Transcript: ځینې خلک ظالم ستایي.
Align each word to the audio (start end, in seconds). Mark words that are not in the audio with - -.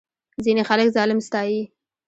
ځینې 0.43 0.63
خلک 0.69 0.87
ظالم 0.95 1.19
ستایي. 1.27 1.61